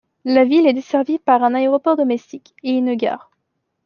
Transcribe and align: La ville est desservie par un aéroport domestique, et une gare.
La 0.25 0.45
ville 0.45 0.65
est 0.65 0.73
desservie 0.73 1.19
par 1.19 1.43
un 1.43 1.53
aéroport 1.53 1.95
domestique, 1.95 2.55
et 2.63 2.71
une 2.71 2.95
gare. 2.95 3.29